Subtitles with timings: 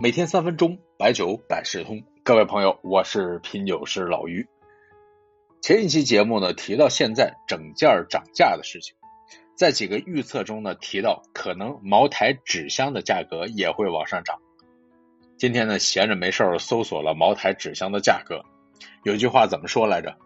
[0.00, 2.04] 每天三分钟，白酒百事通。
[2.22, 4.46] 各位朋友，我是品酒师老于。
[5.60, 8.94] 前一期节目呢提到现在整件涨价的事情，
[9.56, 14.38] 在几个预测中呢提到可能茅台纸箱的价格也会往上涨。
[15.36, 18.44] 今天呢闲着没事儿搜索了茅台纸箱的价格，
[19.02, 20.16] 有句话怎么说来着？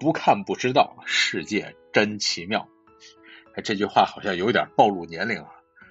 [0.00, 2.66] 不看不知道，世界真奇妙。
[3.62, 5.50] 这句话好像有点暴露年龄啊！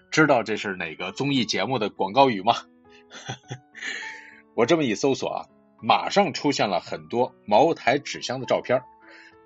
[0.10, 2.56] 知道这是哪个综艺节目的广告语吗？
[4.56, 5.46] 我这么一搜索啊，
[5.82, 8.82] 马上出现了很多茅台纸箱的照片。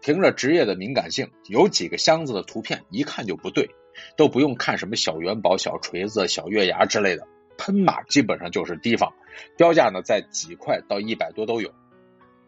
[0.01, 3.69] 凭着职业的敏感性，有几个箱子的图片一看就不对，
[4.17, 9.13] 都不用看什么小元宝、小锤子、小月牙之类的，喷码基本上就是提防，
[9.57, 11.73] 标价呢在几块到一百多都有。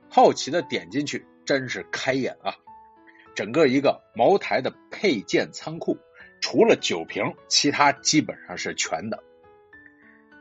[0.07, 2.53] 好奇的点进去，真是开眼啊！
[3.33, 5.97] 整个一个茅台的配件仓库，
[6.41, 9.23] 除了酒瓶，其他基本上是全的。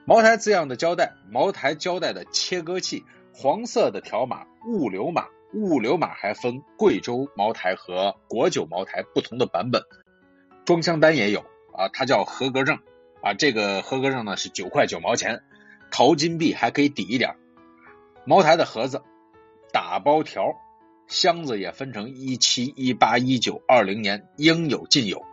[0.09, 3.05] 茅台字样的胶带，茅台胶带的切割器，
[3.35, 9.83] 黄色的条码，物流码，物流码还分贵州茅台和国酒茅台不同的版本。
[10.65, 11.41] 装箱单也有
[11.75, 12.79] 啊，它叫合格证
[13.21, 15.43] 啊，这个合格证呢是九块九毛钱，
[15.91, 17.35] 淘金币还可以抵一点。
[18.25, 19.03] 茅台的盒子，
[19.73, 20.55] 打包条，
[21.09, 25.25] 箱子也分成一七、一八、一九、二零年，应有尽有。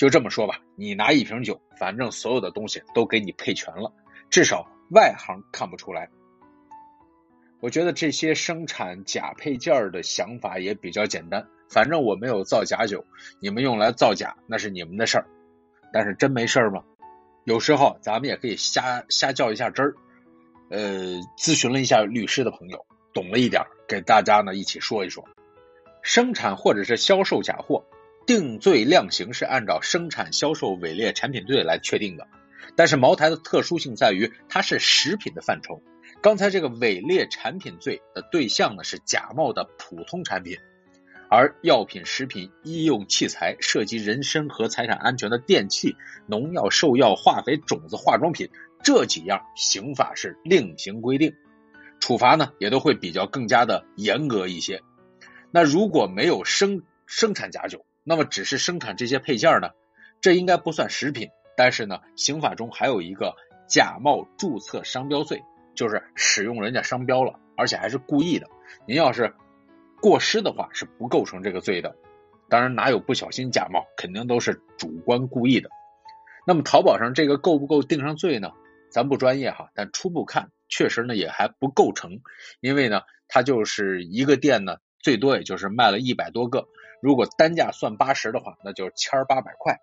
[0.00, 3.92] 就这么说吧，你拿一瓶酒，反正所有的东西都给你配全了。
[4.30, 6.08] 至少外行看不出来。
[7.60, 13.04] 我觉得这些生产假配件的想法也比较简单，反正我没有造假酒，
[13.40, 15.26] 你们用来造假那是你们的事儿。
[15.92, 16.82] 但是真没事儿吗？
[17.44, 19.94] 有时候咱们也可以瞎瞎较一下真儿。
[20.70, 25.28] 呃，咨询了一下律师的朋友，懂了一点，给大家呢一起说一说。
[26.00, 27.84] 生产或者是销售假货，
[28.30, 32.28] 定罪量刑是按照生产销售伪劣产品罪来确定的。
[32.76, 35.82] 但是茅台的特殊性在于，它是食品的范畴。
[36.22, 40.58] 刚才这个伪劣产品罪的对象呢是假冒的普通产品，
[41.28, 45.96] 而药品、食品、医用器材涉及人身和财产安全的电器、
[46.28, 48.48] 农药、兽药、化肥、种子、化妆品
[48.84, 51.34] 这几样，刑法是另行规定，
[51.98, 54.82] 处罚呢也都会比较更加的严格一些。
[55.50, 59.70] 那如果没有生生产假酒，那么只是生产这些配件呢，
[60.20, 61.28] 这应该不算食品。
[61.56, 63.36] 但是呢，刑法中还有一个
[63.68, 65.44] 假冒注册商标罪，
[65.76, 68.48] 就是使用人家商标了，而且还是故意的。
[68.84, 69.32] 您要是
[70.02, 71.94] 过失的话，是不构成这个罪的。
[72.48, 75.70] 当然，哪有不小心假冒，肯定都是主观故意的。
[76.44, 78.50] 那么，淘宝上这个够不够定上罪呢？
[78.90, 82.18] 咱不专业哈，但初步看，确实呢也还不构成，
[82.60, 86.68] 因为呢，它就是一个店呢，最多也就是卖了一百多个，
[87.02, 89.78] 如果单价算八十的话，那就是千八百块。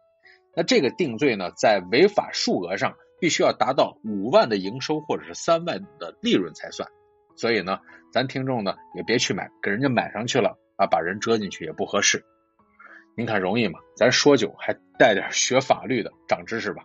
[0.55, 6.89] 那这个定罪呢，在违法数额上必须要达到五万的营收或者是三万的利润才算。
[7.35, 7.79] 所以呢，
[8.11, 12.25] 咱听众呢也别去买，给人家买上去了啊，把人折进去也不合适。
[13.17, 13.79] 您看容易吗？
[13.95, 16.83] 咱说酒还带点学法律的，长知识吧。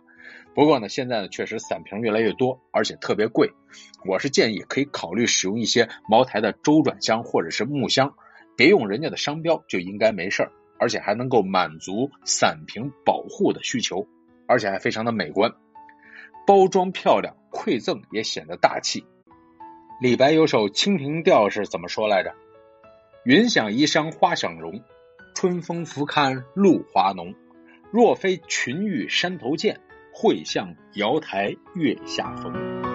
[0.55, 3.51] 不过呢，现在呢确实散瓶越来越多，而且特别贵。
[4.03, 8.15] 我是建议可以考虑使用一些茅台的周转箱或者是木箱，
[8.57, 10.51] 别用人家的商标，就应该没事儿。
[10.79, 14.07] 而且还能够满足散瓶保护的需求，
[14.47, 15.53] 而且还非常的美观，
[16.47, 19.05] 包装漂亮，馈赠也显得大气。
[20.01, 22.33] 李白有首《清平调》是怎么说来着？
[23.23, 24.81] 云想衣裳花想容，
[25.33, 27.33] 春风拂槛露华浓。
[27.91, 29.79] 若非群玉山头见，
[30.11, 32.92] 会向瑶台月下逢。